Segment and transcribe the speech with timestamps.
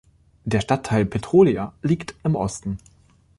[0.45, 2.79] Der Stadtteil Petrolia liegt im Osten.